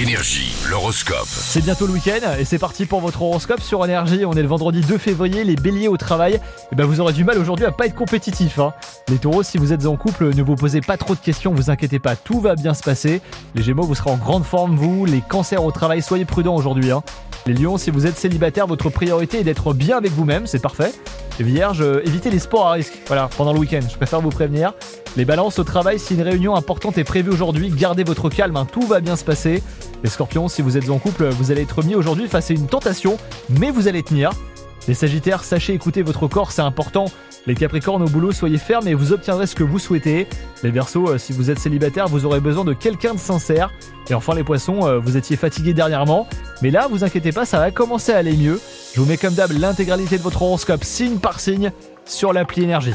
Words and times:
Énergie, 0.00 0.54
l'horoscope. 0.70 1.26
C'est 1.28 1.62
bientôt 1.62 1.86
le 1.86 1.92
week-end 1.92 2.20
et 2.38 2.44
c'est 2.46 2.58
parti 2.58 2.86
pour 2.86 3.00
votre 3.00 3.20
horoscope 3.22 3.60
sur 3.60 3.84
Énergie. 3.84 4.24
On 4.24 4.32
est 4.32 4.42
le 4.42 4.48
vendredi 4.48 4.80
2 4.80 4.96
février, 4.96 5.44
les 5.44 5.54
béliers 5.54 5.86
au 5.86 5.98
travail. 5.98 6.40
Et 6.72 6.74
ben 6.76 6.86
vous 6.86 7.00
aurez 7.00 7.12
du 7.12 7.24
mal 7.24 7.38
aujourd'hui 7.38 7.66
à 7.66 7.72
pas 7.72 7.86
être 7.86 7.94
compétitif. 7.94 8.58
hein. 8.58 8.72
Les 9.08 9.18
taureaux, 9.18 9.42
si 9.42 9.58
vous 9.58 9.72
êtes 9.74 9.84
en 9.84 9.96
couple, 9.96 10.34
ne 10.34 10.42
vous 10.42 10.56
posez 10.56 10.80
pas 10.80 10.96
trop 10.96 11.14
de 11.14 11.20
questions, 11.20 11.52
vous 11.52 11.70
inquiétez 11.70 11.98
pas, 11.98 12.16
tout 12.16 12.40
va 12.40 12.54
bien 12.54 12.72
se 12.72 12.82
passer. 12.82 13.20
Les 13.54 13.62
gémeaux, 13.62 13.84
vous 13.84 13.94
serez 13.94 14.10
en 14.10 14.16
grande 14.16 14.44
forme, 14.44 14.76
vous. 14.76 15.04
Les 15.04 15.20
cancers 15.20 15.62
au 15.62 15.70
travail, 15.72 16.00
soyez 16.00 16.24
prudents 16.24 16.56
aujourd'hui. 16.56 16.90
hein. 16.90 17.02
Les 17.46 17.54
lions, 17.54 17.76
si 17.76 17.90
vous 17.90 18.06
êtes 18.06 18.16
célibataire, 18.16 18.66
votre 18.66 18.88
priorité 18.88 19.40
est 19.40 19.44
d'être 19.44 19.74
bien 19.74 19.98
avec 19.98 20.12
vous-même, 20.12 20.46
c'est 20.46 20.62
parfait. 20.62 20.92
Les 21.42 21.50
vierges, 21.50 21.80
euh, 21.80 22.06
évitez 22.06 22.30
les 22.30 22.38
sports 22.38 22.68
à 22.68 22.72
risque. 22.74 22.92
Voilà, 23.08 23.28
pendant 23.36 23.52
le 23.52 23.58
week-end, 23.58 23.80
je 23.90 23.96
préfère 23.96 24.20
vous 24.20 24.30
prévenir. 24.30 24.74
Les 25.16 25.24
balances 25.24 25.58
au 25.58 25.64
travail, 25.64 25.98
si 25.98 26.14
une 26.14 26.22
réunion 26.22 26.54
importante 26.54 26.98
est 26.98 27.04
prévue 27.04 27.30
aujourd'hui, 27.30 27.68
gardez 27.68 28.04
votre 28.04 28.28
calme, 28.28 28.56
hein, 28.56 28.64
tout 28.64 28.82
va 28.82 29.00
bien 29.00 29.16
se 29.16 29.24
passer. 29.24 29.60
Les 30.04 30.08
scorpions, 30.08 30.46
si 30.46 30.62
vous 30.62 30.76
êtes 30.76 30.88
en 30.88 31.00
couple, 31.00 31.26
vous 31.30 31.50
allez 31.50 31.62
être 31.62 31.82
mis 31.82 31.96
aujourd'hui 31.96 32.28
face 32.28 32.52
à 32.52 32.54
une 32.54 32.68
tentation, 32.68 33.16
mais 33.58 33.72
vous 33.72 33.88
allez 33.88 34.04
tenir. 34.04 34.30
Les 34.88 34.94
sagittaires, 34.94 35.44
sachez 35.44 35.74
écouter 35.74 36.02
votre 36.02 36.26
corps, 36.26 36.50
c'est 36.50 36.62
important. 36.62 37.04
Les 37.46 37.54
capricornes 37.54 38.02
au 38.02 38.08
boulot, 38.08 38.32
soyez 38.32 38.58
fermes 38.58 38.88
et 38.88 38.94
vous 38.94 39.12
obtiendrez 39.12 39.46
ce 39.46 39.54
que 39.54 39.64
vous 39.64 39.78
souhaitez. 39.78 40.26
Les 40.62 40.70
versos, 40.70 41.08
euh, 41.08 41.18
si 41.18 41.32
vous 41.32 41.50
êtes 41.50 41.58
célibataire, 41.58 42.08
vous 42.08 42.24
aurez 42.24 42.40
besoin 42.40 42.64
de 42.64 42.72
quelqu'un 42.72 43.14
de 43.14 43.18
sincère. 43.18 43.70
Et 44.10 44.14
enfin 44.14 44.34
les 44.34 44.44
poissons, 44.44 44.86
euh, 44.86 44.98
vous 44.98 45.16
étiez 45.16 45.36
fatigués 45.36 45.74
dernièrement. 45.74 46.28
Mais 46.62 46.70
là, 46.70 46.88
vous 46.88 47.04
inquiétez 47.04 47.32
pas, 47.32 47.44
ça 47.44 47.58
va 47.58 47.70
commencer 47.70 48.12
à 48.12 48.18
aller 48.18 48.36
mieux. 48.36 48.60
Je 48.94 49.00
vous 49.00 49.06
mets 49.06 49.16
comme 49.16 49.34
d'hab 49.34 49.52
l'intégralité 49.52 50.18
de 50.18 50.22
votre 50.22 50.42
horoscope 50.42 50.84
signe 50.84 51.18
par 51.18 51.40
signe 51.40 51.72
sur 52.04 52.32
l'appli 52.32 52.62
énergie. 52.62 52.94